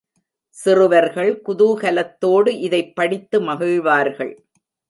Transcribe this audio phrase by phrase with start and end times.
[0.57, 4.33] சிறுவர்கள் குதூகலத்தோடு இதைப்படித்து மகிழ்வார்கள்.